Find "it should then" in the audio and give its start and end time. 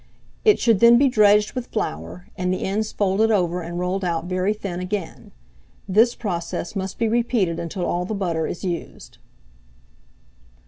0.43-0.97